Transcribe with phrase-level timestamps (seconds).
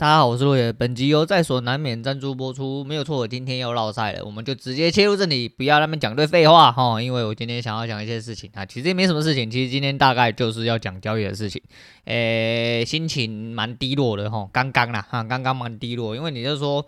[0.00, 0.72] 大家好，我是陆野。
[0.72, 3.28] 本集由在所难免赞助播出，没有错。
[3.28, 7.02] 今天又绕赛了，我们就直接切入这里，不要那边讲对废话哈。
[7.02, 11.60] 因为我今天想要讲一些事情啊，其实也没什么事情，其实今天大概就是要讲交易的事情。
[12.06, 16.82] 诶，心情蛮低落的哈，刚刚啦哈，刚刚蛮低落，因为你就说。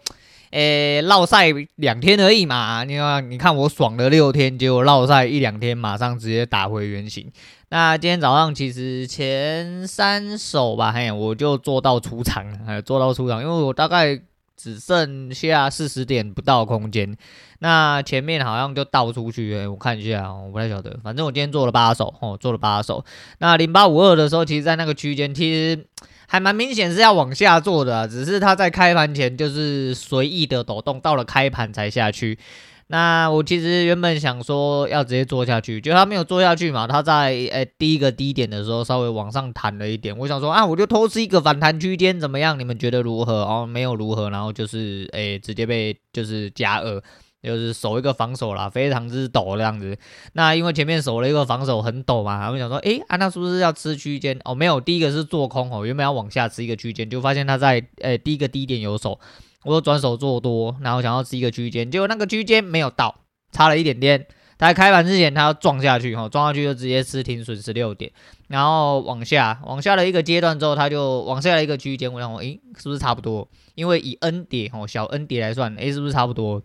[0.53, 1.47] 诶，落赛
[1.77, 7.33] 两天而已嘛，你看，你看我爽了六天，结果落赛一两天，马上直接打回原形。
[7.71, 14.21] 那今天早上其实前三手吧，嘿，我就做到出场了，还有做到出场，因为我大概
[14.55, 17.17] 只剩下四十点不到空间，
[17.61, 23.03] 那前面好像就倒出去，我看一下，我不太晓得，反正我今天做了八手，哦，做了八手。
[23.39, 25.87] 那零八五二的时候，其实在那个区间，其实。
[26.33, 32.39] 还蛮明显是要往下做的，只是他在开盘前就是随意的抖动，到了开盘才下去。
[32.87, 40.17] 那我其实原本想说要直接做下去，就他没有做下去嘛，他在诶、第一个低点的时候稍微往上弹了一点。
[40.17, 42.59] 我想说啊，我就偷吃一个反弹区间怎么样？
[42.59, 43.43] 你们觉得如何？
[43.43, 47.03] 哦，没有如何，然后就是诶、直接被就是加二。
[47.43, 49.97] 就是守一个防守啦，非常之陡这样子。
[50.35, 54.39] 那因为前面守了一个防守很陡嘛，他们想说，诶、啊，那是不是要吃区间？
[54.45, 59.19] 哦，没有，第一个是做空哦，原本要往下吃一个区间，就发现他在诶、欸、第一个低点有守，
[59.65, 63.15] 我转手做多，然后想要吃一个区间，结果那个区间没有到，
[63.51, 64.27] 差了一点点。
[64.59, 68.13] 在开盘之前，他要撞下去哈，撞下去就直接吃停损十六点，
[68.47, 73.49] 然后往下往下了一个阶段之后，他就往下了一个区间，我想说，诶、是不是差不多？
[73.75, 76.63] 因为以 N 点哦，小 N 点来算，诶、是不是差不多？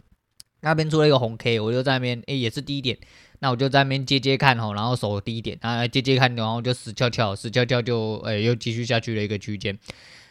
[0.62, 2.98] 那边出了一个红 K，我就在那边，诶、也是低点，
[3.40, 9.78] 那我就在那边接接看吼，然后守低点，啊，接接看，然后就死翘翘，死翘翘就，诶、又继续下去了一个区间。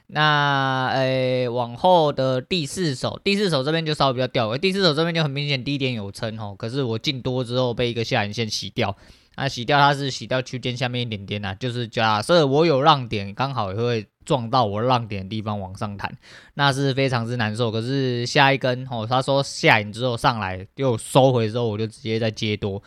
[0.09, 8.97] 那，诶、往后的第四手，第四手这边就稍微比较掉，第四手这边就很明显低点有撑吼，可是我进多之后被一个下影线洗掉。
[9.37, 16.13] 那洗掉它是洗掉区间下面一点点啊，就是假设我有浪点，刚好也会撞到我浪点的地方往上弹，
[16.55, 17.71] 那是非常之难受。
[17.71, 22.83] 可是下一根哦，他说下影之后上来又收回之后，我就直接再接多，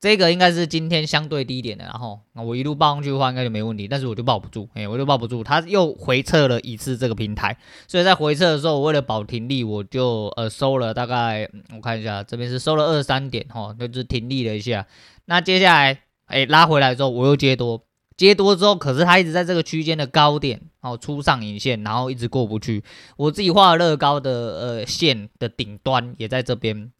[0.00, 7.54] 这个应该是今天相对低点的，然后那我一路抱上去的话应该就没问题，但是我就抱不住，哎，我就抱不住，它又回撤了一次这个平台，
[7.86, 11.46] 所以在回撤的时候，我为了保停利，我就呃收了大概
[11.76, 14.86] 我看一下这边是收了二三点哈，就是停利了一下。
[15.26, 17.84] 那接下来，哎、拉回来之后，我又接多，
[18.16, 22.82] 接多之后，可是它一直在这个区间的高点，然后出上影线，然后一直过不去。
[23.18, 26.90] 我自己画了乐高的呃线的顶端也在这边，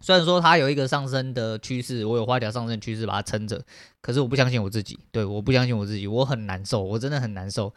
[0.00, 3.62] 虽然说它有一个上升的趋势，我有画条上升趋势把它撑着，
[4.00, 7.72] 可是我不相信我自己，对，我不相信我自己，我很难受，我真的很难受。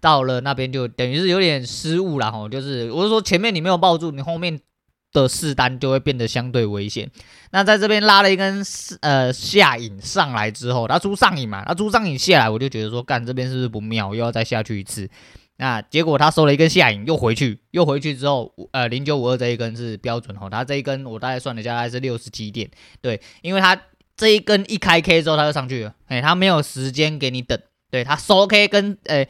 [0.00, 4.60] 到了那边就等于是有点失误了哈，就是我是说前面你没有抱住，你后面。
[5.12, 7.10] 的试单就会变得相对危险。
[7.50, 8.62] 那在这边拉了一根
[9.00, 15.08] 呃下影上来之后，它出上影嘛，它出上影下来，我就觉得说，干这边是不是不妙，又要再下去一次。
[15.58, 23.80] 那结果他收了一根下影，又回去，又回去之后，呃，零九五二这一根是标准哈，它这一根我大概算了一下，大概是六十几点，对，因为它
[24.16, 27.58] 这一根一开 K 之后，它就上去了，哎，它没有时间给你等。
[27.88, 29.28] 对，它收 K 跟诶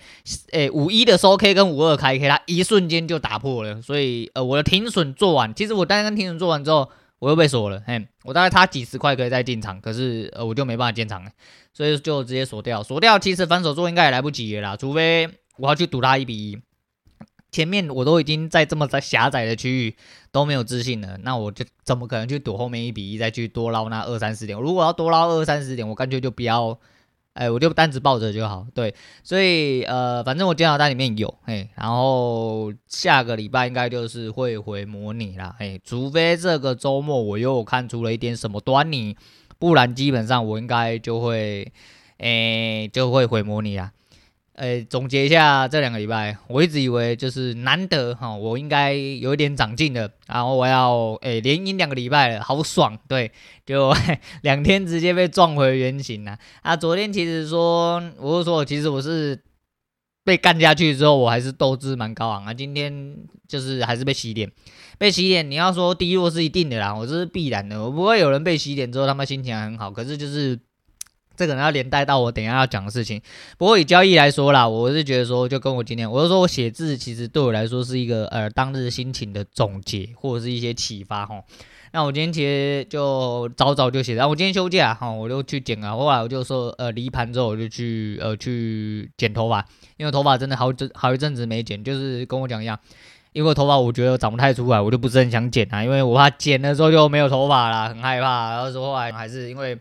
[0.50, 11.30] 诶五一的收 K 跟五二开 K，它一瞬间就打破了，所以呃我的停损做完，其实我单根停损做完之后，我又被锁了，哎，我大概差几十块可以再进场，可是呃我就没办法进场了，
[11.74, 16.58] 所以就直接锁掉，锁掉其实反手做应该也来不及了啦，除非我要去赌它一比一，
[17.50, 19.96] 前面我都已经在这么在狭窄的区域
[20.32, 24.58] 都没有自信了，那我就怎么可能去赌后面一比一再去多捞那二三十点？
[24.58, 26.78] 如果要多捞二三十点，我干脆就不要。
[27.38, 39.18] 哎，我就单子抱着就好，对，所以呃，反正我电脑单里面有，哎，然后下个礼拜应该就是会回模拟啦，哎，除非这个周末我又看出了一点什么端倪，
[39.58, 41.70] 不然基本上我应该就会，
[42.16, 43.76] 哎，就会回模拟
[44.56, 44.84] 诶。
[44.88, 53.30] 总结一下这两个礼拜，我一直以为就是难得哈，我应该有一点长进的，然后我要诶连赢两个礼拜了，好爽，对，
[53.64, 53.94] 就
[54.42, 56.38] 两天直接被撞回原形了。
[56.62, 59.38] 啊，昨天其实说，我是说，其实我是
[60.24, 62.54] 被干下去之后，我还是斗志蛮高昂啊。
[62.54, 63.16] 今天
[63.48, 64.50] 就是还是被洗脸，
[64.98, 70.58] 被洗脸，你要说低落是一定的啦，我这是必然的，我不会有人被洗脸之后他们心情还很好，可是就是。
[71.36, 73.20] 这可能要连带到我等一下要讲的事情。
[73.58, 81.42] 不过以交易来说啦，我是觉得说，就跟我今天，我是说我写字其实对我来说是一个呃当日心情的总结或者是一些启发哈。
[81.92, 85.96] 那我今天其实就早早就写，然后我今天休假哈，我就去剪啊。
[85.96, 89.64] 后来我就说呃离盘之后我就去呃去剪头发，
[89.96, 92.78] 因为头发真的好阵好一阵子没剪，就是跟我讲一样，
[93.32, 98.50] 因为头发我觉得长不太出来，我就不是很想剪啊，因为我怕剪了之后就没有头发了，很害怕。
[98.50, 99.78] 然后说后来还是因为。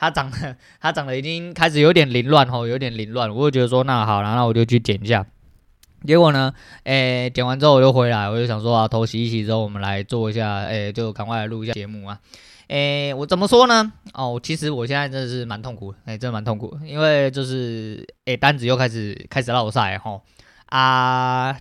[0.00, 3.28] 它长得， 它长得已经开始有点凌乱吼，有点凌乱。
[3.28, 5.24] 我就觉得说，那好然后我就去剪一下。
[6.06, 6.54] 结果呢，
[6.84, 12.18] 诶，剪完之后我就回来，我就想说啊，头洗一洗之后，我们来做一下，诶，就赶快来录一下节目啊。
[12.68, 13.92] 诶，我怎么说呢？
[14.14, 20.22] 哦，其实我现在真的是蛮痛苦，诶，真的蛮痛苦，因为就是，诶，单子又开始开始落赛吼
[20.66, 21.54] 啊。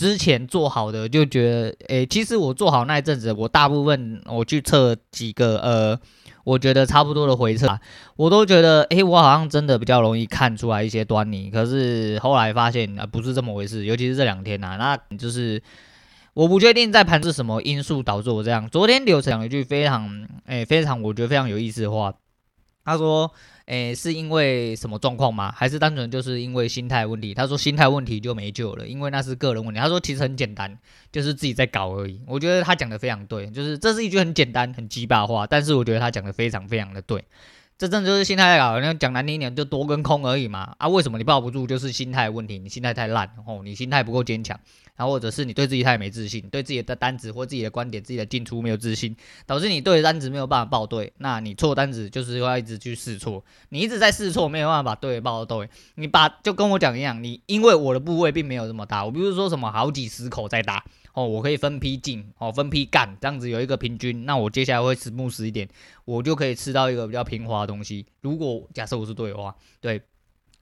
[0.00, 6.00] 之前做好的就觉得，诶，其实我做好那一阵子，我大部分我去测几个，呃，
[6.42, 7.78] 我觉得差不多的回测，
[8.16, 11.50] 我都觉得，诶，我好像真的比较容易看出来一些端倪。
[11.50, 15.62] 可是后来发现啊，不是这么回事，尤其是这两天呐，那就是
[16.32, 18.66] 我不确定在盘是什么因素导致我这样。
[18.70, 22.14] 昨天刘成讲一句非常，诶，非常我觉得非常有意思的话，
[22.86, 23.30] 他说。
[23.70, 25.52] 诶，是因为什么状况吗？
[25.56, 27.32] 还是单纯就是因为心态问题？
[27.32, 29.80] 他说心态问题就没救了，因为那是个人问题。
[29.80, 30.76] 他说其实很简单，
[31.12, 32.20] 就是自己在搞而已。
[32.26, 37.24] 我觉得他讲的非常对，就是这是一句很简单、很鸡巴话，但是我觉得他讲的非常非常的对。
[37.80, 40.74] 这真的就是心态在搞，那讲难听一点就多跟空而已嘛。
[40.76, 41.66] 啊，为什么你抱不住？
[41.66, 44.60] 就是心态问题，你心态太烂哦，你心态不够坚强。
[44.96, 49.16] 然后或者是你对自己太没自信，对自己的单子或自己的观点、自己的进出没有自信，
[49.46, 51.10] 导致你对单子没有办法报对。
[51.16, 55.66] 那你错单子就是要一直去试错，你一直在试错，没有办法把对报对。
[55.94, 60.84] 你把就跟我讲一样，你因为我的部位并没有这么大，我比如说什么好几十口在打
[61.14, 65.68] 哦，我可以分批进哦，分批干，这样子有一个平均，那我接下来会吃木实一点，
[66.04, 68.06] 我就可以吃到一个比较平滑的东西。
[68.20, 70.00] 如果假设我是对的话，对。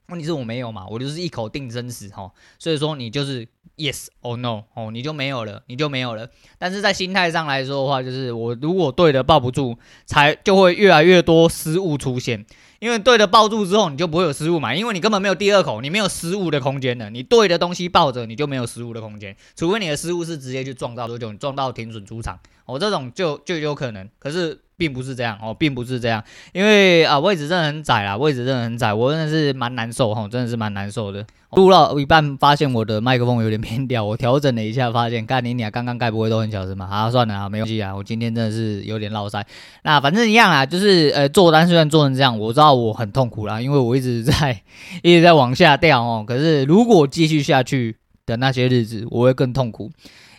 [0.07, 3.47] 问题是我没有嘛，我就是一口定生死哈，所以说你就是
[3.79, 6.29] yes or no 哦，你就没有了，你就没有了。
[6.57, 12.45] 但是在心态上来说的话，就是我如果对的抱不住，才就会越来越多失误出现。
[12.79, 17.09] 因为对的抱住之后，你就不会有失误嘛，因为你根本没有第二口，你没有失误的空间的。
[17.09, 24.07] 你对的东西抱着，你就没有失误的空间，除非你的失误是直接去撞到多久，你撞到停损出场，哦，这种就就有可能。
[24.19, 24.59] 可是。
[24.79, 26.23] 并不是这样哦，并不是这样，
[26.53, 31.23] 因为啊位置真的很窄啦，位置真的很窄，我真的是蛮难受哈，真的是蛮难受的。
[31.55, 36.85] 录到一半发现我的麦克风有点偏掉，我调整了一下，发现干你俩刚刚该不会都很小声吧？
[36.85, 39.45] 啊，算了啊，没关系啊，我今天真的是有点落赛。
[39.83, 44.61] 那反正一样啊，就是呃做单虽然做成这样，我知道我很痛苦啦，因为我一直在
[45.03, 46.23] 一直在往下掉哦。
[46.25, 49.91] 可是如果继续下去的那些日子，我会更痛苦。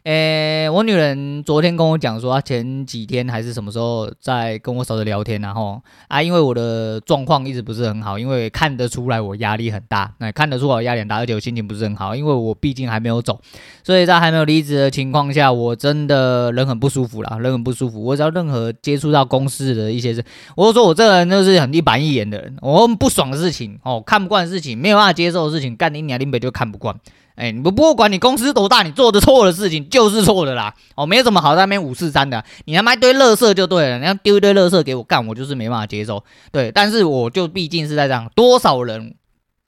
[0.05, 13.39] 诶，我女人昨天跟我讲说，她前几天还是什么时候在跟我嫂子聊天，然后啊，因为我的状况一直不是很好，因为看得出来我压力很大，那看得出我压力很大，而且我心情不是很好，因为我毕竟还没有走，
[13.85, 18.03] 所以在还没有离职的情况下，我真的人很不舒服啦，人很不舒服。
[18.03, 20.25] 我只要任何接触到公司的一些事，
[20.57, 26.97] 我就说我这个人就是很一板一眼的人，我不爽的事情哦，看不惯的事情，没有办法接受的事情，干你娘林北就看不惯。
[27.37, 30.75] 哎，你不不管你公司多大，你做的错的事情就是错的啦。
[30.95, 36.23] 哦，没什么好在那边五四三的，你他妈一堆垃圾就对了，你要丢一堆垃圾给我干，我就是没办法接受。
[36.53, 39.15] 对，但是我就毕竟是在这样，多少人。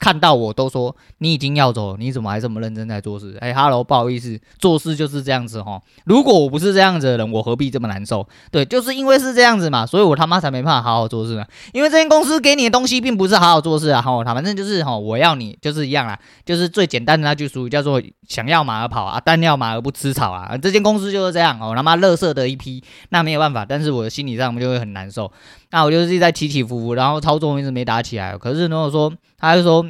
[0.03, 3.39] 看到我都说你已经要走了，你怎么还这么认真在做事？
[3.41, 5.81] 哎哈喽，不好意思，做事就是这样子哈。
[6.07, 8.27] 如果我不是这样子的人，我何必这么难受？
[8.51, 11.47] 对，就是因为是这样子嘛，所以我他妈才没办法好好做事呢。
[11.73, 20.59] 因为这间公司给你的东西并不是好好做事啊，哈，他反正就是哈，我要你就是一样啦，就是最简单的那句俗语叫做想要马儿跑啊，但要马儿不吃草啊。
[20.59, 25.31] 这间公司就是这样哦，他妈乐色的一批，那没有办法，但是我的心理上就会很难受。
[25.73, 28.39] 那我就是一直在起起伏伏，然后操作一直没打起来。
[28.39, 29.85] 可是如果说，他就说，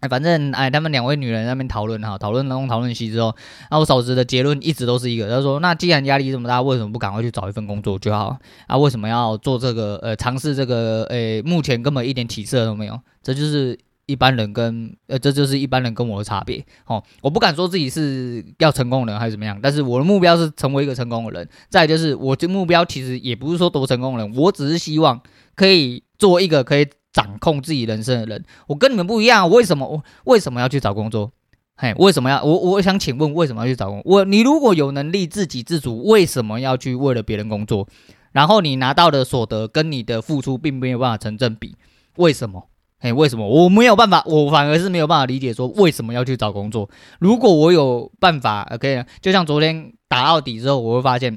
[0.00, 3.34] 哎，反正哎，他们两位女人那边讨论哈，讨论东讨论西之后，
[3.70, 8.36] 那我嫂子的结论一直都是一个，他说，那既然压力这么大，为什么不赶快去找一份工作就好？
[8.66, 9.96] 啊，为什么要做这个？
[10.02, 11.04] 呃，尝试这个？
[11.04, 13.78] 呃，目前根本一点起色都没有，这就是。
[14.06, 16.64] 一般人跟呃，这就是一般人跟我的差别。
[16.86, 21.48] 哦，我不敢说自己是要成功的人还是怎么样，但是我的目标是成为一个成功的人。
[21.68, 25.20] 再就是，我的目标其实也不是说多成功人，我只是希望
[25.54, 28.44] 可以做一个可以掌控自己人生的人。
[28.66, 31.30] 我跟你们不一样，为什么我为什么要去找工作？
[31.76, 32.58] 嘿，为什么要我？
[32.58, 34.12] 我想请问，为什么要去找工作？
[34.12, 37.88] 我你如果有能力自给自足，为什么要去为了别人工作？
[38.32, 41.76] 然后你拿到的所得跟你的付出并没有办法成正比，
[42.16, 42.68] 为什么？
[43.02, 44.22] 哎，为什么我没有办法？
[44.26, 46.88] 我反而是没有办法理解，说为什么要去找工作？
[47.18, 51.36] 如果我有办法，OK，就像昨天打到底之后，我会发现，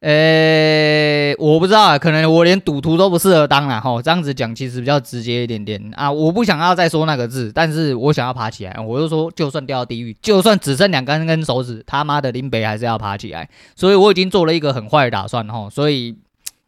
[0.00, 4.00] 呃，我不知道啊，可能我连赌徒都不适合当了哈。
[4.00, 6.10] 这样子讲其实比较直接一点点啊。
[6.10, 8.74] 我不想要再说那个字，但是我想要爬起来。
[8.80, 13.46] 我就说，就算掉到地狱，就算只剩两根根手指，他妈的林北还是要爬起来。
[13.76, 15.68] 所以我已经做了一个很坏的打算哈。
[15.68, 16.16] 所以。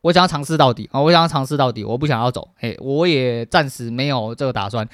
[0.03, 1.01] 我想要尝试到底啊！
[1.01, 2.49] 我想要尝试到底，我不想要走。
[2.57, 4.89] 嘿，我也暂时没有这个打算。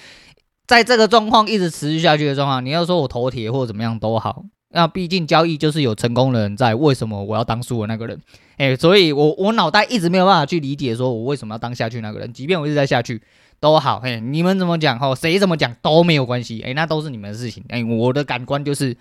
[0.67, 4.45] 在这个状况一直持续下去的状况，你要说我头铁或者怎么样都好。
[4.75, 8.19] 那毕竟交易就是有成功的人在，为什么我要当输的那个人？
[8.57, 12.33] 哎，所以我我脑袋一直没有办法去理解，说我为什么要当下去那个人。
[12.33, 13.21] 即便我一直在下去，
[13.61, 18.97] 都好，嘿，你们怎么讲吼，谁怎么讲都没有关系，哎，那都是你们的事情，哎，我的感官就是，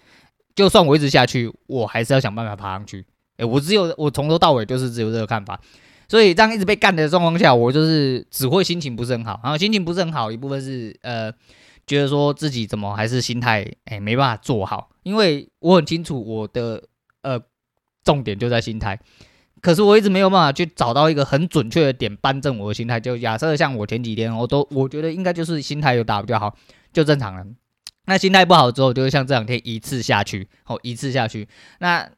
[0.56, 3.06] 就算我一直下去，我还是要想办法爬上去，
[3.38, 5.58] 哎，我只有我从头到尾就是只有这个看法，
[6.12, 11.32] 所以这样一直被干的状况下，我就是只会心情不是很好，然后心情不是很好，一部分是呃，
[11.88, 16.84] 觉得说自己怎么还是心态哎没办法做好，因为我很清楚我的
[17.22, 17.40] 呃
[18.04, 19.00] 重点就在心态。
[19.62, 23.00] 可是我一直没有办法去找到一个很准确的点扳正我的心态。
[23.00, 26.54] 就假设像我前几天，我都我觉得应该就是心态有打比较好，
[26.92, 27.46] 就正常了。
[28.08, 31.48] 那心态不好之后，就会像这两天一次下去，哦，一次下去，
[31.80, 32.10] 那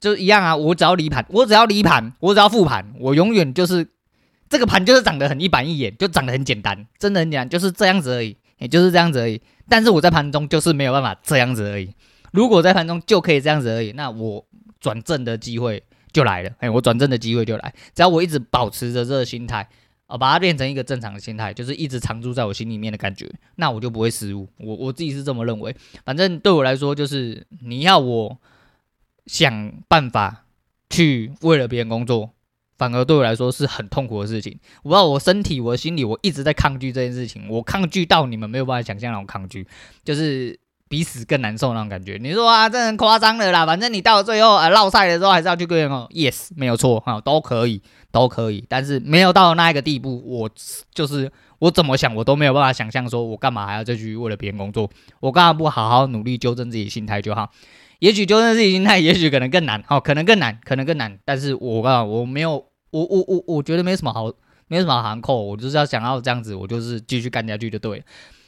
[0.00, 0.56] 就一样啊。
[0.56, 3.86] 我只要离盘，我只要离盘，我只要复盘，我永远就是
[4.48, 9.40] 这个盘就是长得很一板一眼，就长得很简单，真的很简单，就是这样子而已，也就是这样子而已。
[9.68, 11.92] 但是我在盘中就是没有办法这样子而已。
[12.32, 14.44] 如果在盘中就可以这样子而已，那我
[14.80, 15.82] 转正的机会。
[16.10, 17.74] 就来了，哎，我转正的机会就来。
[17.94, 19.68] 只要我一直保持着这个心态，
[20.06, 24.48] 啊，把它变成一个正常的心态，就是一直常驻在我心里面的感觉，那我就不会失误。
[24.56, 25.76] 我我自己是这么认为。
[26.06, 28.36] 反正对我来说，就是你要我
[29.28, 30.44] 想办法
[30.90, 32.30] 去为了别人工作，
[32.76, 34.58] 反而对我来说是很痛苦的事情。
[34.82, 37.48] 我不知道我身体、我的心里，我一直在抗拒这件事情。
[37.48, 39.64] 我抗拒到你们没有办法想象那种抗拒，
[40.02, 40.58] 就是。
[40.90, 43.66] 比死更难受那种感觉，你说啊，这很夸张的啦。
[43.66, 46.08] 反正你到最后啊，落赛的时候还是要去跪哦。
[46.16, 48.64] Yes，没有错哈，都可以，都可以。
[48.70, 50.48] 但是没有到那一个地步，我
[50.94, 54.88] 就是我怎么想，我都没有办法想象，说我干嘛还要再去为了别人工作？
[55.20, 57.50] 我干嘛不好好努力纠正自己心态就好？
[58.00, 61.18] 也许纠正自己心态，也许可能更难，好，可能更难，可能更难。
[61.24, 62.52] 但是我告诉我没有，
[62.90, 64.32] 我我我我觉得没什么好，
[64.68, 68.04] 没什么好含扣，我就是要想要这样子，我就是继续干下去就对。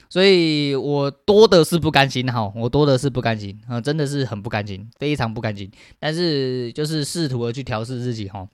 [0.09, 5.71] 所以我多的是不甘心哈，我多的是不甘心啊，真的是很不甘心，非常不甘心。
[5.99, 8.49] 但是就是试图的去调试自己哈，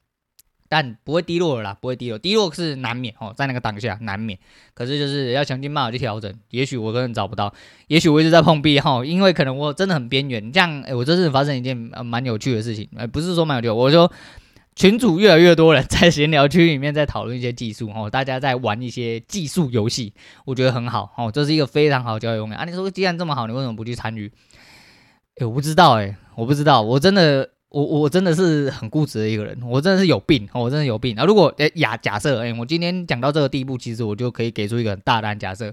[0.68, 4.38] 但不会低落了啦，不会低落，低落是难免哦，在那个当下难免。
[4.74, 7.52] 可是就是要想尽办法去调整，也许我根本找不到，
[7.88, 10.52] 也许我一直在碰壁哈，因为可能我真的很边缘。
[10.52, 14.10] 这样，哎，我这次发生一件呃蛮有趣的事情，哎，不是说蛮有趣，我说。
[14.78, 20.12] 群主越来越多人在闲聊区里面在讨论一些技术哦，大家在玩一些技术游戏，
[20.44, 22.62] 我觉得很好哦，这是一个非常好的交流啊。
[22.66, 24.30] 你说既然这么好，你为什么不去参与？
[25.38, 27.48] 诶，我不知道诶，我不知道，我真的
[27.82, 31.24] 我我真的是很固执的一个人，我真的是有病，我真的有病啊。
[31.24, 35.72] 如果诶假假设诶，我今天讲到这个地步，其实我就可以给出一个很大胆假设，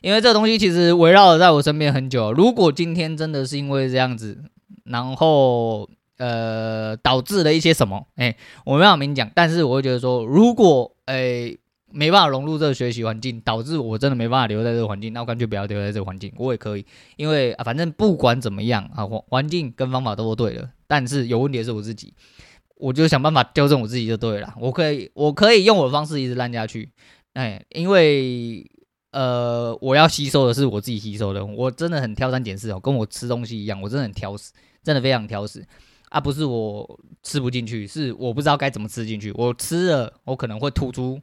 [0.00, 2.32] 因为这东西其实围绕在我身边很久。
[2.32, 4.38] 如果今天真的是因为这样子，
[4.84, 5.88] 然后。
[6.20, 8.06] 呃，导致了一些什么？
[8.16, 11.56] 哎、我没有明讲，但是我会觉得说，如果哎、
[11.92, 16.84] 没办法融入这个学习环境，导致我真的没办法留在这个环境，那我干脆不要留在这个环境，我也可以，
[17.16, 22.14] 因为、啊、反正不管怎么样啊，环环境跟方法都对了，但是有问题的是我自己，
[22.76, 26.90] 我就想办法纠正我自己就对了，我可以，我可以用我的方式一直烂下去，
[27.34, 28.64] 哎、因为
[29.12, 35.66] 呃，我要吸收的是我自己吸收的，我真的很挑三拣四哦，跟我吃东西一样，我真的很挑食，真的非常挑食。
[36.10, 39.30] 啊，不是我吃不进去，是我不知道该怎么吃进去。
[39.36, 41.20] 我吃了，我可能会吐出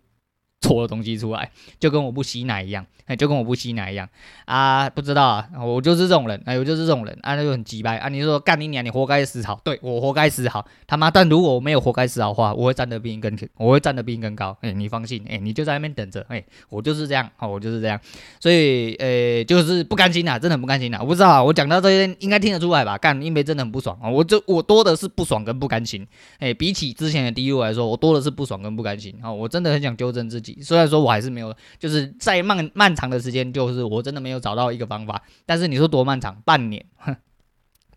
[0.60, 1.50] 错的东西出来，
[1.80, 4.10] 就跟我不吸奶一样，哎，就跟我不吸奶一样
[4.46, 8.10] 啊，不知道啊，我就是这种人，哎，我就是这种人啊，那就很鸡掰啊。
[8.10, 11.12] 你说干你娘，你活该死好，对，我活该死好，他妈！
[11.12, 18.00] 但如果我没有活该死好的话，我会站得比你更，我会站得比你更高，哎，你放心，哎，你就在那边等着，哎，我就是这样，哦，我就是这样，
[18.40, 20.98] 所以，呃，就是不甘心呐，真的很不甘心呐。
[21.00, 22.98] 我不知道，我讲到这些应该听得出来吧？
[22.98, 26.06] 干，因为真的很不爽啊，我就我多的是不爽跟不甘心，
[26.40, 30.47] 哎，比起之前的低落来说，我多的是不爽跟不甘心，好，我真的很想纠正自己。
[30.62, 35.22] 虽然说我还是没有，就是在漫漫长的时间，就是我真的没有找到一个方法。
[35.46, 36.42] 但是你说多漫长？
[36.46, 37.16] 半年，哼，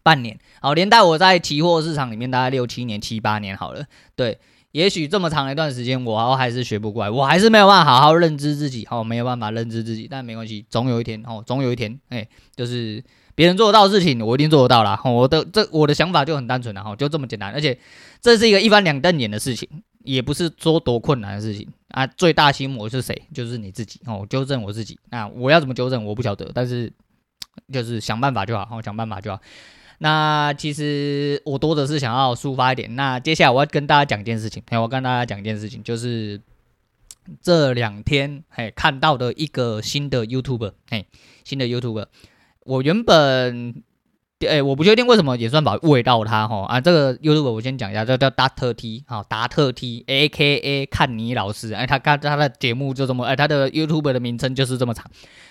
[0.02, 0.38] 半年。
[0.60, 3.84] 好，连带我在期货市场里面大概六七年、七八年好了。
[4.16, 4.38] 对，
[4.72, 8.86] 也许这么长一段时间，我还是学不过来，我还是没有办法好好认知自己。
[8.90, 13.02] 哦，没有办法认知自己，但没关系，总有一天，哦，总有一天，哎，就是
[13.34, 15.00] 别人做得到的事情，我一定做得到啦。
[15.04, 17.52] 我的这我的想法就很单纯了，哈，就这么简单。
[17.52, 17.78] 而且
[18.20, 19.68] 这是一个一翻两瞪眼的事情。
[20.04, 23.22] 也不是说多困难的事情啊，最大心魔是谁？
[23.34, 24.98] 就是你自己哦，纠正我自己。
[25.10, 26.04] 那我要怎么纠正？
[26.04, 26.92] 我不晓得，但是
[27.72, 29.40] 就是想办法就好，哦，想办法就好。
[29.98, 32.96] 那其实我多的是想要抒发一点。
[32.96, 36.40] 那接下来我要跟大家讲一件事情，我跟大家讲一件事情，就是
[37.42, 41.06] 这两天嘿看到的一个新的 YouTuber，嘿，
[41.44, 42.06] 新的 YouTube，
[42.64, 43.82] 我原本。
[44.48, 55.04] 哎、我不确定为什么也算把喂到他哈啊，这个 YouTube 我先讲一下，叫叫达特 T 哈，达特 T A K A 看尼老师，哎，他看他的节目就这么，哎，他的 YouTube 的名称就是这么长，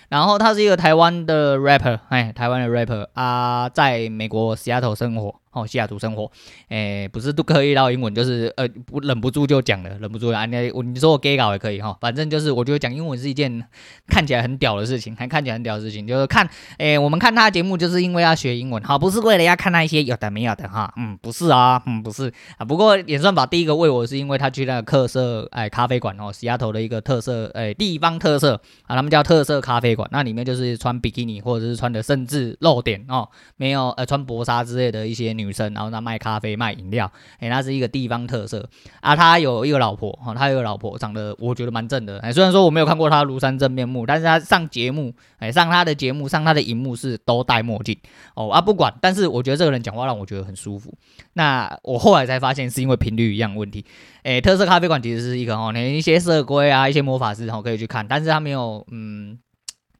[0.08, 6.30] 然后他是一个台湾的 rapper，哎，台湾的 rapper 啊，在美国 Seattle 生活哦，西雅图生活，
[6.68, 10.38] 诶、不是都刻意唠英文，就是呃，不忍不住就讲了，忍不住了。
[10.38, 13.62] 啊，你我你说我 gay 搞也可以哈，反正就是我觉得讲英文是一件
[14.06, 22.32] 看起来很屌的事情，还看起来很屌的事情，就是看，诶、我们看他的节目就是因为要学英文，好，不是为了要看那一些有的没有的哈，嗯，不是啊，嗯，不是。
[22.56, 28.54] 啊，不过演算法第一个喂我是因为他去那个特色哎咖啡馆哦，西雅图的一个特色哎地方特色
[28.84, 38.68] 啊，他们叫特色咖啡馆，那里面就是穿比基尼或者是穿的甚至露点哦，没有呃穿薄纱之类的一些女生，然后他卖咖啡卖饮料，哎，那是一个地方特色
[39.00, 39.16] 啊。
[39.16, 47.96] 他有一个老婆哈，他有个老婆长得我觉得蛮正的，哎，虽然说我没有看过他庐山真面目，但是他上节目哎上他的节目上他的荧幕是都戴墨镜
[48.34, 50.94] 哦啊不管，但是我觉得这个人讲话让我觉得很舒服。
[51.32, 53.84] 那我后来才发现是因为频率一样问题，
[54.22, 59.38] 哎，特色咖啡馆其实是一个哦，连一些色龟啊一些魔法师然后可以去看，但是他没有嗯。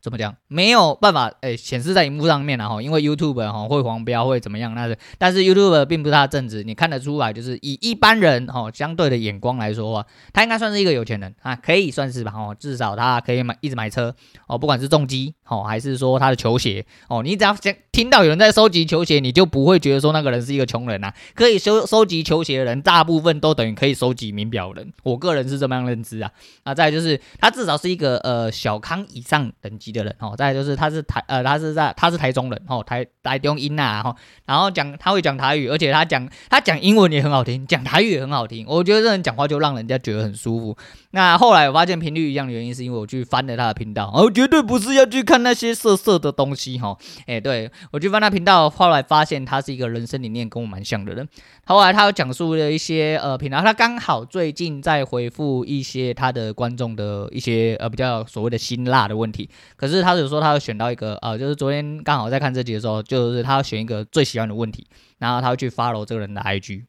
[0.00, 0.34] 怎么讲？
[0.48, 4.74] 没有办法诶显示在荧幕上面了哈，因为 YouTube 哈会黄标会怎么样？
[4.74, 14.14] 那是，但是 YouTube 并不是他的正职，你看得出来，就是以一般人哈相对的眼光来说话，他应该算是一个有钱人啊，可以算是吧哦，至少他可以买一直买车
[14.46, 17.54] 哦，不管是重机哦，还是说他的球鞋哦，你只要
[17.92, 21.12] 听到有人在收集球鞋，你就不会觉得说那个人是一个穷人呐。
[21.34, 26.30] 可以收收集球鞋的人，大部分都等于可以收集名表人，我个人是这么样认知啊。
[26.62, 34.14] 啊，再就是他至少是一个呃小康以上等级的人哦，再就是他是台呃他是在他是台中人哦，台台中音呐哈，
[34.46, 40.76] 然后讲他会讲台语，而且他讲他讲英文也很好听，讲台语也很好听，我觉得这人讲话就让人家觉得很舒服。
[41.12, 51.28] 那后来我发现频率一样的原因，是因为我去翻了他的频道，哦，绝对不是要去看那些色色的东西哈，哎、对我去翻他频道，后来发现他是一个人生理念跟我蛮像的人。
[51.66, 59.48] 后来他有讲述了一些呃频道，他刚好最近在回复一些他的观众的一些呃比较所谓的辛辣的问题，
[59.80, 66.84] 可是他有说他会选到一个呃，就是昨天刚好在看这集的时候，就是他要选一个最喜欢的问题，然后他会去 follow 这个人的 IG。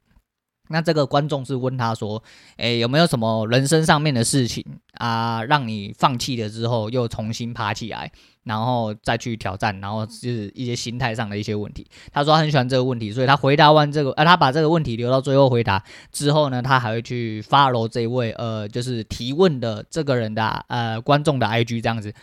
[0.67, 2.21] 那这个观众是问他说
[2.57, 8.11] ：“诶，有没有什么人生上面的事情啊，让你放弃了之后又重新爬起来，
[8.43, 15.81] 然后再去挑战，然后就是一些心态上的一些问题？”他说他很喜欢这个问题，所以他回答完这个，呃，他把这个问题留到最后回答
[16.11, 22.13] 之后呢，他还会去 follow 这位呃，就是提问的这个人的呃观众的 IG 这样子。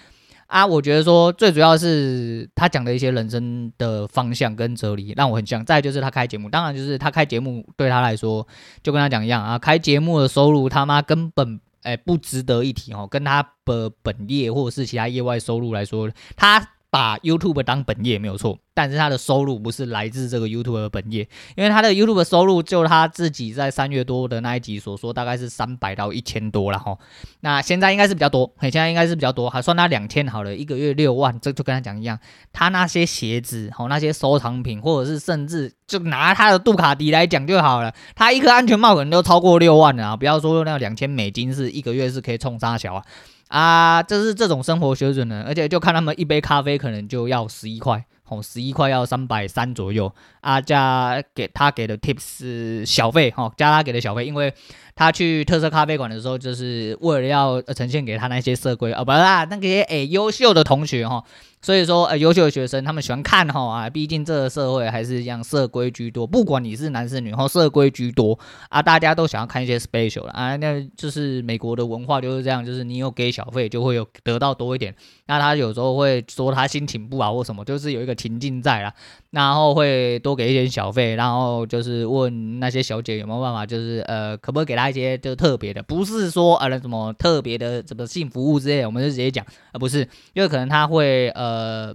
[0.48, 5.64] 啊，我觉得说最主要是他讲的一些人生的方向跟哲理让我很像。
[5.64, 8.46] 再就是他开节目，当然就是他开节目对他来说
[8.82, 16.70] 就跟他讲一样啊，开节目的收入他妈根本诶不值得一提哦，跟他的本业或者是其他业外收入来说，他。
[16.90, 26.96] 把 YouTube 当本业没有错，但是他的收入不是来自这个 YouTube 的本业，因为他的 YouTube 收入就他自己在三月多的那一集所说，大概是三百到一千多了哈。
[27.40, 32.18] 那现在应该是比较多，现在应该是比较多，还算他两千好了，一个月六万，这就跟他讲一样。
[32.53, 40.16] 他那些鞋子，好那些收藏品，或者是甚至就拿他的杜卡迪来讲就好了，他一颗安全帽可能都超过六万了啊！
[40.16, 43.05] 不要说那两千美金是一个月是可以冲三小啊。
[43.48, 54.52] 啊，就是这种生活水准呢，而且就看他们一杯咖啡可能就要十一块，哦，十一块要三百三左右，啊，加给他给的 tips 小费，哈，加他给的小费，因为
[54.94, 61.24] 他去特色咖啡馆的时候，就是为了要呈现给他那些色龟啊，不啦，那些诶优秀的同学哈。
[61.61, 74.94] 所以说，呃，优秀的学生他们喜欢看哈啊，毕竟这个社会还是一样色规居多，不管你是男是女，哈，色规居多啊，大家都想要看一些 special 了啊，那就是美国的文化就是这样，就是你有给小费就会有得到多一点。
[75.27, 78.94] 那他有时候会说他心情不好或什么，就是有一个情境在啦，
[79.30, 90.00] 然后会多给一点小费，然后就是问那些小姐有没有办法，就是呃，可不可以给他一些就特别的，不是说呃什么特别的什么性服务之类的，我们就直接讲，啊不是
[90.34, 91.94] 因为可能他会呃。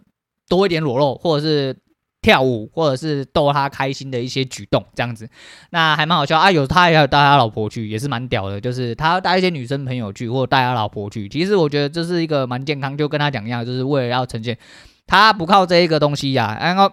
[0.49, 1.75] 多一点裸露，或者是
[2.21, 5.27] 跳舞，或者是逗她开心的一些举动，这样子，
[5.71, 6.51] 那还蛮好笑啊。
[6.51, 8.61] 有他也有带他老婆去，也是蛮屌的。
[8.61, 11.27] 就是他带一些女生朋友去，或者带他老婆去。
[11.29, 14.55] 其实我觉得这是一个蛮健康，就跟他讲一样，就是为了要呈现
[15.07, 16.59] 他不靠这一个东西呀、啊。
[16.65, 16.91] 然后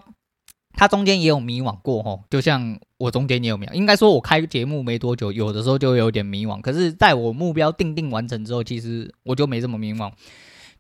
[0.73, 3.73] 他中间也有迷惘过吼，就像我中间也有迷惘。
[3.73, 6.61] 应该说，我开节目没多久，有的时候就有点迷惘。
[6.61, 10.11] 可是在我目标定定完成之后，其实我就没这么迷惘。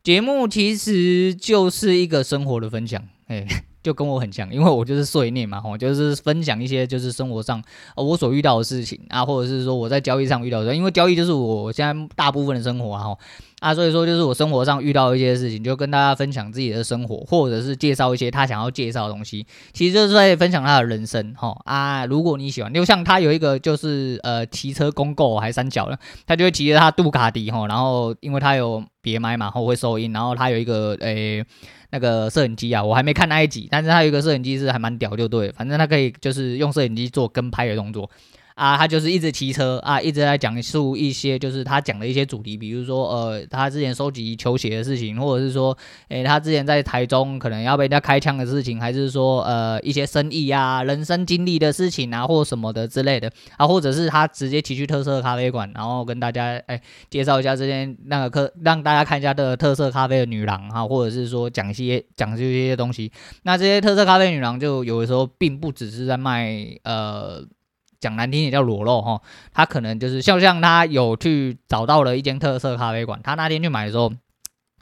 [0.03, 3.47] 节目其实就是一个生活的分享，哎，
[3.83, 7.63] 就跟我很像，因为我就是碎念嘛，吼，就是分享一些就是生活上
[7.97, 13.19] 我所遇到的事情啊，或者是说我在交易上遇到的，因为交易就是我现在大部分的生活啊，吼，
[13.61, 22.05] 啊，所以说就是我生活上遇到一些事情，就跟大家分享自己的生活，或者是介绍一些他想要介绍的东西，其实就是在分享他的人生哈啊。
[22.05, 31.45] 如果你喜欢，就像他有一个就是呃骑车公购还三角的，他就会骑着他杜卡迪吼，然后因为他有别麦嘛，后会收音，然后他有一个诶、
[31.91, 38.09] 那个摄影机啊，我还没看那一集，但是他有一个摄影机是还蛮屌，就对，反正他可以就是用摄影机做跟拍的动作。
[38.61, 45.75] 啊，他就是一直骑车啊，一直在讲述一些就是他讲的一些主题，比如说呃，他之前收集球鞋的事情，或者是说，
[46.09, 63.11] 诶、他之前在台中可能要被人家开枪的事情，还是说呃一些生意啊、人生经历的事情啊，或什么的之类的啊，或者是他直接骑去特色咖啡馆，然后跟大家诶、介绍一下这间那个客，让大家看一下这个特色咖啡的女郎哈，或者是说讲一些讲这些东西。
[63.45, 67.43] 那这些特色咖啡女郎就有的时候并不只是在卖呃。
[68.01, 69.21] 讲难听点叫裸露哈，
[69.53, 74.11] 他可能就是像像他有去找到了一间特色咖啡馆，他那天去买的时候，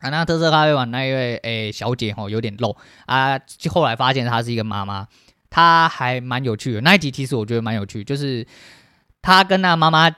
[0.01, 2.77] 啊，那特色咖啡馆那一位诶、小姐哈有点露
[3.07, 3.39] 啊，
[3.71, 5.09] 后来发现她是一个妈妈，
[5.51, 6.81] 她还蛮有趣的。
[6.83, 8.47] 那一集其实我觉得蛮有趣，就是
[9.21, 10.09] 她跟那妈妈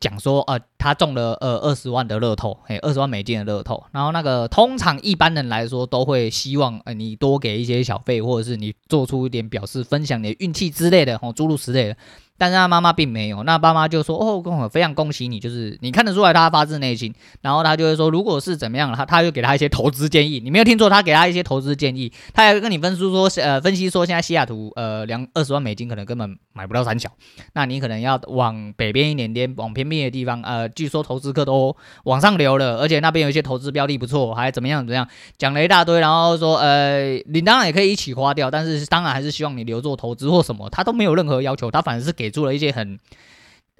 [0.00, 11.96] 讲说，呃，她中了呃二十万的乐透，诶，二十万美金的乐透，然后那个通常一般人来说都会希望呃你多给一些小费，或者是你做出一点表示，分享你的运气之类的，吼，诸如此类的。
[12.38, 20.38] 但是他妈妈并没有，那爸妈就说：“哦，跟我非常恭喜你，就是你看得出来他发自内心。”然后他就会说：“如果是怎么样，他他就给他一些投资建议。
[20.38, 22.12] 你没有听错，他给他一些投资建议。
[22.32, 27.10] 他还跟你分析说，呃，分析说现在西雅图，呃，两二十万美金可能根本买不到三小。
[27.54, 30.40] 那你可能要往北边一点点，往偏僻的地方。
[30.42, 35.98] 呃，据说投资客都往上流了，而且那边有一些投资标的不错，还怎么样怎么样，讲了一大堆。
[35.98, 40.70] 然后说，呃，你当然也可以一起花掉，但是当然还是希望你留作投资或什么。
[40.70, 42.98] 他都没有任何要求，他反而是给。”给出了一些很、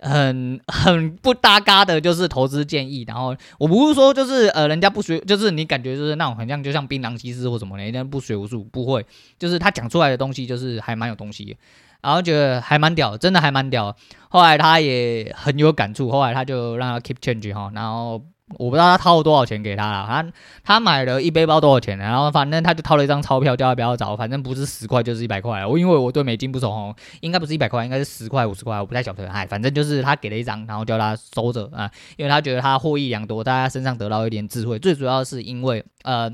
[0.01, 3.05] 很、很不搭嘎的，就是投资建议。
[3.07, 9.05] 然后我不是说就是呃，人家不学，就是你感觉就是那种很像，就像槟榔西施或什么的，人家不学无术，不会，
[9.39, 11.59] 就是他讲出来的东西就是还蛮有东西，
[12.01, 13.95] 然后觉得还蛮屌，真的还蛮屌。
[14.31, 18.23] 后来他也很有感触，后来他就让他 keep change 哈，然后。
[18.57, 20.33] 我不知道他掏了多少钱给他了，他
[20.65, 25.67] 他买了一背包多少钱，然后反正他就掏了一张钞票，叫他不要找，反正不是十块就是一百块。
[25.67, 29.29] 我因为我对美金不熟，应该不是一百块，应该是十块五十块，我不太晓得。
[29.29, 34.79] 哎，反正就是他给了一张，然后叫他收着啊，因为他觉得他获益良多，在他身上得到一点智慧。
[34.79, 36.33] 最主要是因为呃，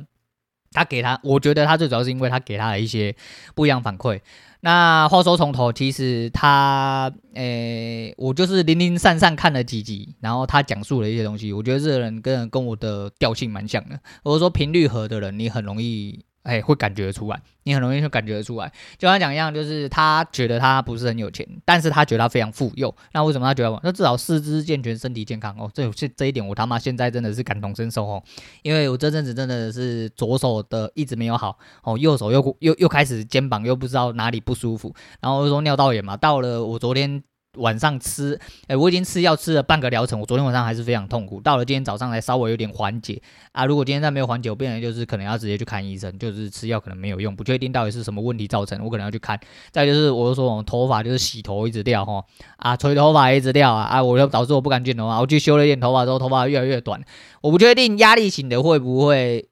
[0.71, 3.15] 他给他，我觉得他最主要是因为他给他了一些
[3.55, 4.21] 不一样反馈。
[4.65, 16.25] 那话说从头，其实他，诶、我就是零零散散看了几集，然后他讲述了一些东西，我觉得这个人跟跟我的调性蛮像的，我说频率和的人，你很容易。
[16.45, 18.71] 哎，会感觉得出来，你很容易就感觉得出来。
[18.99, 22.95] 就像他讲一样，就是他觉得他不是很有钱，但是他觉得他非常富有。
[23.13, 23.81] 那为什么他觉得？
[23.83, 25.71] 那至少四肢健全，身体健康哦。
[25.75, 28.23] 这这这一点，我他妈现在真的是感同身受哦。
[28.63, 36.17] 因为我这阵子真的是左手的一直没有好哦，右手又又又开始肩膀又不知道哪里不舒服，然后又说尿道炎嘛。
[36.17, 37.25] 到了我昨天。
[37.57, 43.21] 晚上吃，哎、我已经吃药吃了半个疗程，我昨天晚上还是非常痛苦，到了今天早上才稍微有点缓解
[43.53, 43.65] 啊。
[43.65, 49.39] 如果今天再没有缓解，我变成就是可能要直接去看医生，就是吃药可能没有用，不确定到底是什么问题造成，我可能要去看。
[49.71, 52.25] 再就是，我就说我头发就是洗头一直掉哈，
[52.57, 57.01] 啊，吹头发一直掉啊，啊，我就导致我不敢剪头发，我去修了一点头发之后，头发越来越短，
[57.41, 59.49] 我不确定压力型的会不会。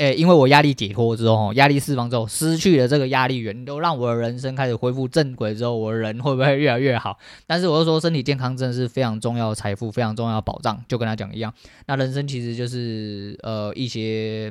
[0.00, 7.18] 诶、因为我压力解脱之后，压力释放之后，失去了这个压力源，都让我的人生开始恢复正轨之后，我人会不会越来越好？
[7.46, 11.52] 但是我又说，身体健康真的是非常重要的财富，非常重要的保障，就跟他讲一样。
[11.86, 14.50] 那人生其实就是呃一些，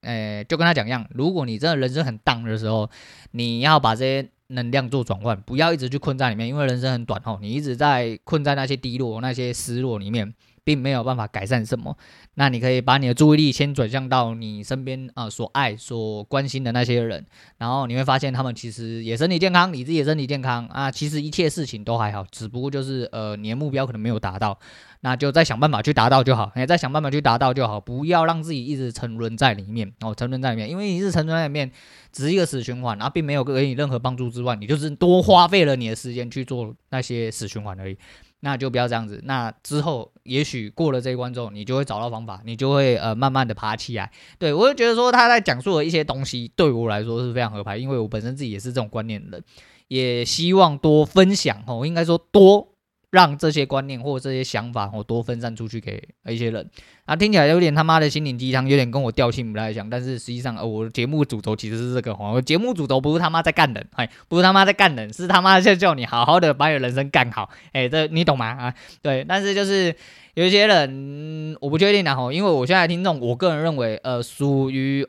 [0.00, 2.88] 诶、就跟他讲一样，如果你真的人生很荡的时候，
[3.32, 10.32] 你要把这些能量做转换，不要一直去困在里面，因为人生很短吼，你一直在困在那些低落、那些失落里面。
[10.66, 11.96] 并没有办法改善什么，
[12.34, 17.24] 那你可以把你的注意力先转向到你身边啊、所爱、所关心的那些人，
[17.58, 20.66] 然后你会发现他们其实也身体健康，你自己也身体健康。
[20.66, 24.58] 啊，其实一切事情都还好，只不过就是呃你的目标可能没有达到，
[25.02, 31.70] 那就再想办法去达到就好，你再想办法去达到就好，不要让自己一直沉沦在里面哦，沉沦在里面，因为你是沉沦在里面，
[32.10, 37.96] 只是一个死循环，然后并没有给你任何帮助之外，你就是多花费了你的时间去做那些死循环而已。
[38.40, 39.20] 那就不要这样子。
[39.24, 44.10] 那之后，也许过了这一关之后，你就会找到方法，你就会呃慢慢的爬起来。
[44.38, 49.44] 对，我就觉得说他在讲述的一些东西，对我来说是非常合拍，因为我本身自己也是这种观念的人，
[49.88, 52.75] 也希望多分享哦，应该说多
[53.16, 56.70] 让这些观念或这些想法我多分散出去给一些人。
[57.06, 59.88] 啊，听起来有点他妈的心灵鸡汤，有点跟我调性不太像。
[59.88, 67.48] 但是实际上，呃，我的节目主轴其实是这个，我节目主轴不是他妈在干人，哎，不是他妈在干人，是他妈在叫你好好的把你的人生干好。
[67.72, 68.46] 哎，这你懂吗？
[68.48, 69.94] 啊，对，但是就是
[70.34, 75.08] 有一些人，我不确定然后，因为我现在听众，我个人认为，呃，属于。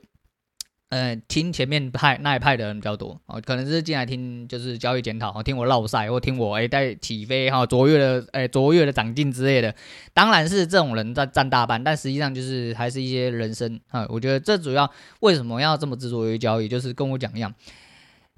[0.90, 9.76] 嗯、呃，听前面派那一派的人比较多哦，可能是进来听就是交易检讨，听我唠赛，或听我哎在起飞哈，卓越的哎卓越的长进之类的，
[10.14, 17.54] 当然是这种人在占大半，但实际上就是还是一些人生啊，我觉得这主要为什么要这么执着于交易，就是跟我讲一样，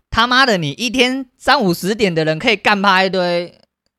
[0.10, 3.54] 他妈的，你一天三五十点的人可以干趴一堆，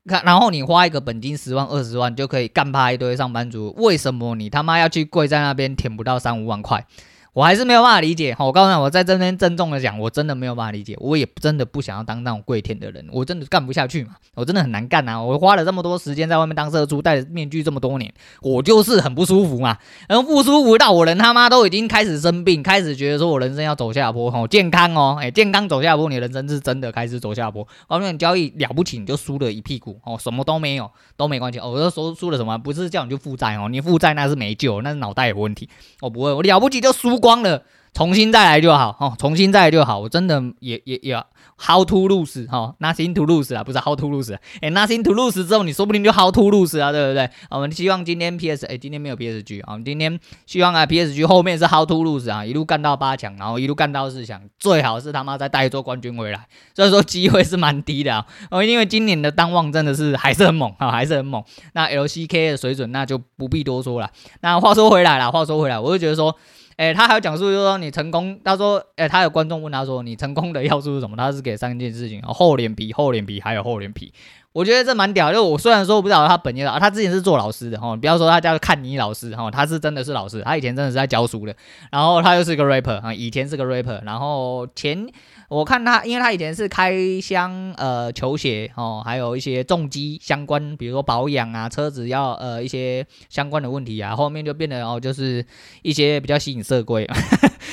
[0.05, 6.85] 看，然后你花一个本金十万二十万就可以干趴一堆上班族，为什么你他妈要去跪在那边舔不到三五万块？
[7.33, 19.77] 我还是没有办法理解，我告诉你，我在这边郑重的讲，我真的没有办法理解，我也真的不想要当那种跪舔的人，我真的干不下去嘛，我真的很难干啊，我花了这么多时间在外面当社畜，戴着面具这么多年，我就是很不舒服嘛，
[20.09, 35.69] 然后不舒服到我人他妈都已经开始生病，开始觉得说我人生要走下坡，吼，健康哦，哎，健康走下坡，你人生是真的开始走下坡，外面交易了不起，你就输了一屁股，哦，什么都没有，都没关系，哦，我就说输了什么，不是叫你去负债哦，你负债那是没救，那是脑袋有问题，
[36.01, 37.63] 我不会，我了不起就输光了。
[37.93, 39.99] 重新再来就好哦，重新再来就好。
[39.99, 41.13] 我真的也也也
[41.57, 44.33] how to lose 哈，nothing to lose 啊，不是 how to lose。
[44.61, 47.29] 哎，nothing to lose 之后，你说不定就 how to lose 啊，对不对？
[47.49, 56.47] 我们希望今天 PS 哎，今天没有 PSG 啊，我们今天希望啊 PSG 后面是 how to lose 啊，一路干到八强，然后一路干到四强，最好是他妈再带一座冠军回来。
[56.73, 61.43] 所以说机会是蛮低的啊，哦，因为今年的当旺真的是还是很猛啊，还是很猛。
[61.73, 64.09] 那 LCK 的水准那就不必多说了。
[64.39, 66.33] 那话说回来了，话说回来，我就觉得说。
[66.81, 68.39] 哎，他还要讲述，就是说你成功。
[68.43, 71.15] 他说，哎，他有观众问他说，你成功的要素是什么？
[71.15, 74.11] 他是给三件事情：厚脸皮、厚脸皮，还有厚脸皮。
[74.53, 75.31] 我觉得这蛮屌。
[75.31, 81.55] 就我虽然说我不知道他本业啊，他之前是做老师的哈，不要说他叫看你老师哈，他是真的是老师，他以前真的是在教书的。
[81.91, 85.07] 然后他又是个 rapper 啊，以前是个 rapper，然后前。
[85.51, 95.45] 我看他，因为他以前是开箱呃球鞋哦，还有一些重机相关，比如说保养啊，车子要呃一些相关的问题啊，后面就变得哦，就是
[95.81, 97.05] 一些比较吸引色鬼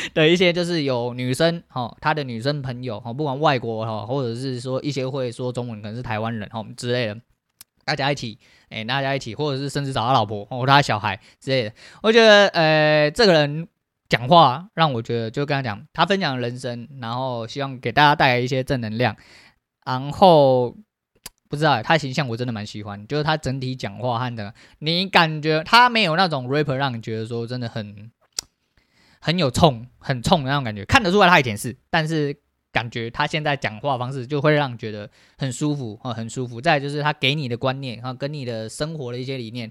[0.15, 7.21] 的一些，就是有女生哦，他的女生朋友哦，不管外国哈，或者是说一些会说中文，可能是台湾人哦之类的，
[7.85, 8.39] 大家一起
[8.71, 13.69] 哎，大家一起，或者是甚至找他老婆或他小孩之类的，我觉得呃这个人。
[14.11, 19.15] 讲话让我觉得，就跟他讲，他分享人生，然后希望给大家带来一些正能量。
[19.85, 20.75] 然后
[21.51, 28.11] 不知道他形象我真的蛮喜欢，就是他整体讲话和的，你感觉他没有那种 rapper 让你觉得说真的很
[29.21, 32.37] 很有冲、很冲的那种感觉，看得出来他以前是，但是
[32.73, 36.61] 感觉他现在讲话方式就会让你觉得很舒服啊，很舒服。
[36.61, 39.71] 再就是他给你的观念啊，跟你的生活的一些理念。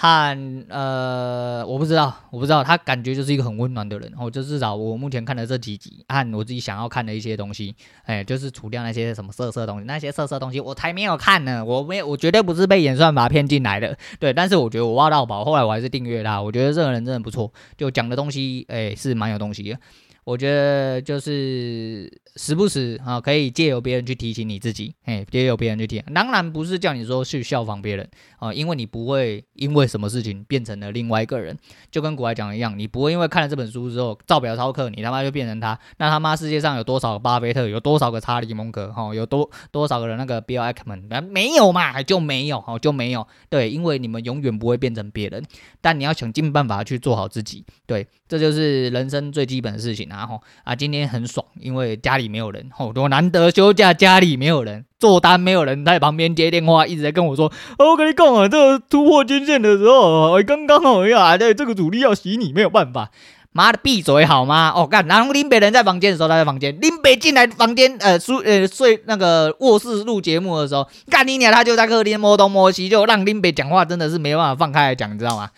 [0.00, 4.10] 和呃，我不知道，我不知道，他感觉就是一个很温暖的人。
[4.18, 11.62] 哦，就至少我目前看的这几集，和我自己想要看的一些东西，哎，就是除掉那些什么色色东西，那些色色东西我才没有看呢。
[11.62, 13.94] 我没有，我绝对不是被演算法骗进来的。
[14.18, 16.40] 对，但是我觉得我挖到宝，后来我还是订阅他。
[16.40, 19.78] 我觉得这个人真的不错，就讲的东西，哎，是蛮有东西的。
[20.24, 26.04] 我觉得就是时不时啊，可以借由别人去提醒你自己，哎，借由别人去提醒。
[26.14, 31.56] 当然不是叫你说去效仿别人啊，因为你不会因为什么事情变成了另外一个人，
[31.90, 35.78] 就跟古来讲一样，你不会因为看了这本书之后照表操课，你他妈就变成他。
[35.96, 43.26] 那他妈世界上有多少个巴菲特，有多少个查理蒙格，哈，有多多少个人那个 Bill Ackman，没有嘛，就没有，哈，就没有。
[43.48, 45.42] 对，因为你们永远不会变成别人，
[45.80, 47.64] 但你要想尽办法去做好自己。
[47.86, 50.09] 对，这就是人生最基本的事情。
[50.10, 57.46] 然后啊，今天很爽，因为家里没有人，好多难得休假，家里没有人做单，没有人在旁边接电话，一直在跟我说
[57.78, 63.10] ：“哦、我跟你讲啊，这个突破均线的时候，哎，刚刚好呀，对，这个主力要洗你，没有办法。”
[63.52, 64.72] 妈的，闭嘴好吗？
[64.76, 75.50] 哦，干，然后林北人在房间的时候，他在房间；林北进来房间，呃，睡呃睡那个卧室录节目的时候，干你娘，他就在客厅摸东摸西，就让林北讲话真的是没办法放开来讲，你知道吗？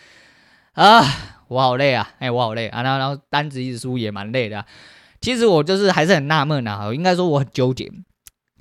[0.72, 1.04] 啊。
[1.52, 2.08] 我好累啊！
[2.18, 2.82] 哎、我好累啊！
[2.82, 4.64] 然后，然后单子一直输也蛮累的、
[5.20, 7.92] 其实我就是还是很纳闷啊，应该说我很纠结，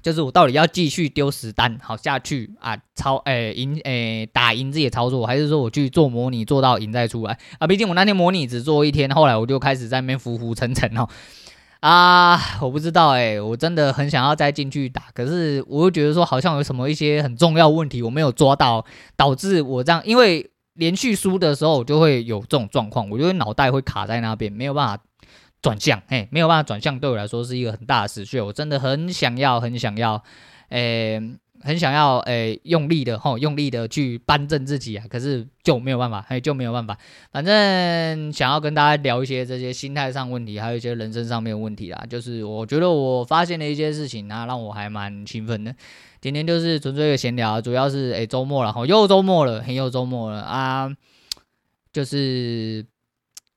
[0.01, 7.65] 就是我到底要继续丢死单好下去啊，操，哎赢哎打赢自己操作，还是说我去做模拟做到赢再出来啊？
[7.65, 11.07] 毕竟我那天模拟只做一天，后来我就开始在那边浮浮沉沉哦。
[11.79, 20.51] 啊，我不知道哎、我真的很想要再进去打，可是我又觉得说好像有什么一些很重要问题我没有抓到，导致我这样，因为。
[20.73, 25.03] 连续输的时候，我就会有这种状况，我就会脑袋会卡在那边，没有办法
[25.61, 28.39] 转向，哎，没有办法转向，对我来说是一个很大的失去。
[28.39, 30.23] 我真的很想要，很想要，
[30.69, 36.97] 诶、欸，很想要诶、欸、用力的吼，用力的去扳正自己啊，可是就没有办法，嘿，就没有办法。
[37.31, 42.03] 反正想要跟大家聊一些这些心态上问题，还有一些人生上面的问题啦。
[42.09, 45.75] 就是我觉得我发现了一些事情啊，让我还蛮兴奋的。
[46.21, 50.95] 今天就是纯粹的闲聊，主要是诶周末了，吼，又周末了，又周末了啊，
[51.91, 52.85] 就是。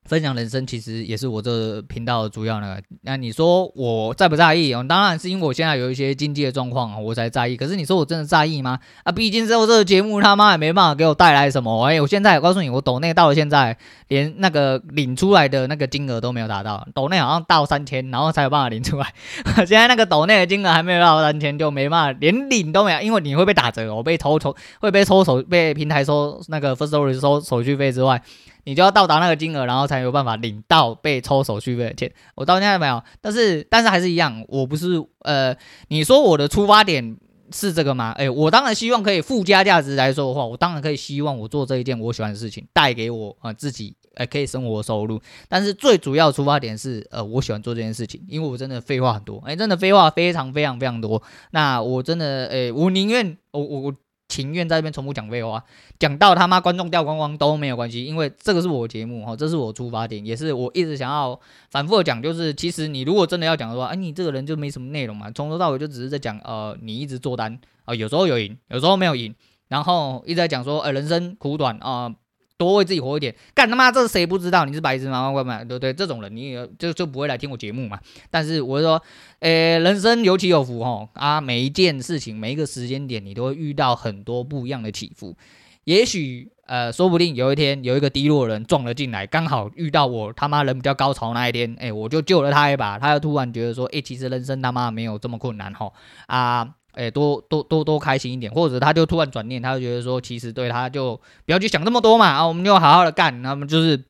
[0.09, 2.83] 分享人生其实也是我这频道的主要那个。
[3.03, 4.73] 那你说我在不在意？
[4.75, 7.57] 哦，当然是因为我现在有一些经济的状况，我才在意。
[7.57, 8.79] 可是你说我真的在意吗？
[9.03, 11.87] 啊，毕竟之后这个节目他妈也没办法给我带来什么。
[11.87, 13.77] 哎，我现在告诉你，我抖内到了现在，
[14.09, 16.87] 连那个领出来的那个金额都没有达到。
[16.95, 19.11] 抖内好像到三千，然后才有办法领出来。
[19.65, 28.21] 现在那个抖内的金额还没有到三千，就没办法连领都没有，因为你会被打折，我被抽抽会被抽手，被平台收那个 Firstory 收手续费之外。
[28.65, 32.13] 你就要到达那个金额，然后才有办法领到被抽手续费的钱。
[32.35, 35.55] 我到现在没有，但是但是还是一样，我不是呃，
[35.89, 37.17] 你说我的出发点
[37.53, 38.13] 是这个吗？
[38.17, 45.21] 哎，我当然希望可以附加价值来说的话，我当然可以希望我做这一件我喜欢的事情，带给我呃自己呃可以生活收入。
[45.49, 51.23] 但是最主要出发点是呃我喜欢做这件事情，因为我真的废话很多，哎，真的废话非常非常非常多。
[51.51, 53.95] 那我真的哎，我宁愿我我我。
[54.35, 55.63] 情愿在这边重复讲废话，
[55.97, 61.39] 讲到他妈观众掉光光都没有关系，因为这个是我节目哈，这是我出发点，也是我一直想要
[61.71, 69.33] 反复的讲，就是其实你如果真的要讲的话，哎，你这个人就没什么内容嘛，从头到尾就只是在讲呃，你一直做单啊、有时候有赢，有时候没有赢，
[69.69, 72.13] 然后一直在讲说，哎，人生苦短啊。
[72.57, 74.65] 多为自己活一点，干他妈这谁不知道？
[74.65, 75.31] 你是白痴吗？
[75.33, 75.93] 乖乖，对不对？
[75.93, 77.99] 这种人你也就就不会来听我节目嘛。
[78.31, 79.03] 但是我是说，
[79.41, 85.37] 诶，人生有起有伏哦，啊，每一件事情，每一个时间点，你都会遇到很多不一样的起伏。
[85.85, 95.93] 也许呃，说不定有一天有一个低落的人撞了进来，刚好遇到我他妈人比较高潮那一天，诶，我就救了他一把，他又突然觉得说，诶，其实人生他妈没有这么困难哈
[96.27, 96.75] 啊。
[96.95, 104.03] 哎，多多多多开心一点，或者他就突然转念，他就觉得说，其实对他就不要去想那么多嘛，啊，我们就好好的干，那么就是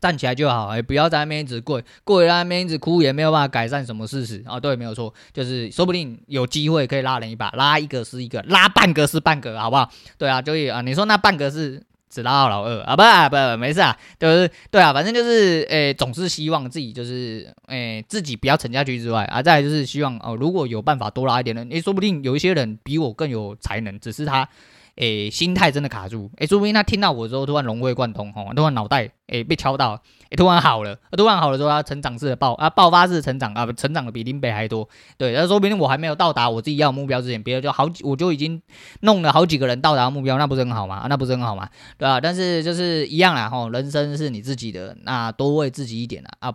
[0.00, 4.58] 站起来就好，哎，不要在那边一直跪，跪在那边一直哭，也没有办法改善什么事实啊。
[4.58, 9.90] 对，没有错，就是说不定有机会可以拉人一把，拉一个是一个，拉半个是半个，好不好？
[10.18, 11.82] 对啊，就啊，你说那半个是。
[12.12, 24.46] 只拉到老二啊，不啊不，没事啊，就是对啊，反正就是诶、总是希望自己就是诶、自己不要沉下去之外啊，再来就是希望哦，如果有办法多拉一点人，诶、说不定有一些人比我更有才能，只是他。
[24.96, 26.30] 诶、心态真的卡住。
[26.38, 30.00] 诶、说不定他听到我之后突然融会贯通，吼，突然脑袋诶、被敲到，
[30.30, 34.86] 诶、突然好了，突然好了之后，他成长式的爆啊，爆发式成长啊，成长的比林北还多。
[35.16, 38.60] 对，那说不定我还没有到达我自己要的目标之前，别人就好几，我就已经
[39.00, 41.06] 弄了好几个人到达目标，那不是很好吗？
[41.08, 41.68] 那不是很好吗？
[41.96, 42.20] 对吧、啊？
[42.20, 46.54] 但是就是一样啦，吼，人生是你自己的，那多为自己一点啦啊。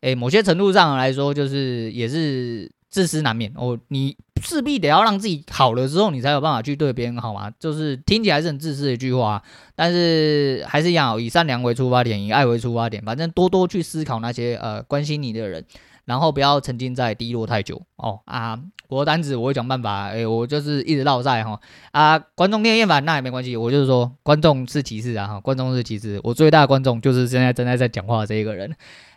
[0.00, 2.70] 诶、某些程度上来说，就是也是。
[2.92, 7.50] 自私难免哦，你势必得要让自己好了之后，你才有办法去对别人好嘛。
[7.58, 9.42] 就是听起来是很自私的一句话，
[9.74, 15.64] 但是还是要，以善良为出发点，以爱为出发点，反正多多去思考那些呃关心你的人，
[16.04, 18.60] 然后不要沉浸在低落太久哦啊。
[18.92, 21.58] 我的单子我会想办法，哎，我就是一直绕赛哈
[21.92, 22.18] 啊。
[22.34, 28.70] 观众听厌烦那也没关系，我就是说观众是其次啊哈，观众是其次，我最大的观众就是现在正在在讲话的这一个人，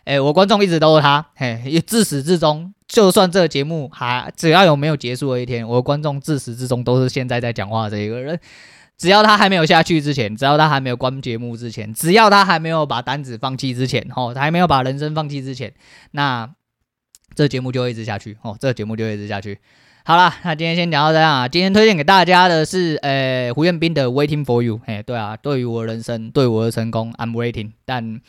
[0.04, 2.72] 哎，我观众一直都是他，嘿，自始至终。
[2.88, 8.38] 就算这个节目还只要有没有结束的一天，我的观众自始至终都是现在在讲话的这一个人。
[8.96, 15.74] 只要他还没有下去之前，只要他还没有关节目之前，只要他还没有把单子放弃之前，吼，他还没有把人生放弃之前，
[16.12, 16.48] 那
[17.36, 19.56] 这节目就会一直下去，哦，这节目就会一直下去。
[20.04, 21.46] 好了，那今天先聊到这样啊。
[21.46, 24.78] 今天推荐给大家的是，呃，胡彦斌的《Waiting for You》。
[24.86, 28.20] 哎，对啊，对于我的人生，对我的成功，I'm waiting，但。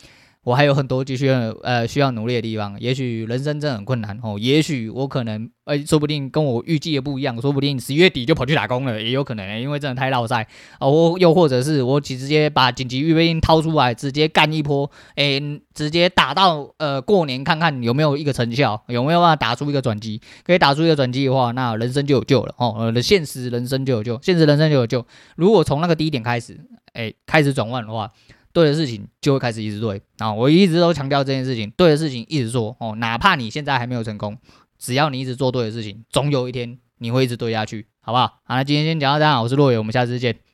[0.48, 1.28] 我还有很多继续
[1.62, 10.48] 呃需要努力的地方，也许人生真的很困难哦，也许我可能呃、说不定跟我预计的不一样，说不定十月底就跑去打工了，也有可能、欸，因为真的太落赛
[10.80, 25.06] 哦，我又或者是我直接把紧急预备金掏出来，直接干一波，诶、直接打到呃过年看看有没有一个成效，有没有办法打出一个转机，可以打出一个转机的话，那人生就有救了哦，呃，现实人生就有救，现实人生就有救。
[25.36, 26.58] 如果从那个低点开始，
[26.94, 28.10] 诶、开始转弯的话。
[28.58, 30.34] 对的事情就会开始一直对啊！
[30.34, 34.36] 我一直都强调这件事情，对的事情一直做哦，哪怕你现在还没有成功，
[34.80, 38.26] 只要你一直做对的事情，总有一天你会一直对下去，好不好？
[38.46, 40.40] 好，那今天先讲到这样，我是洛野，我们下次见。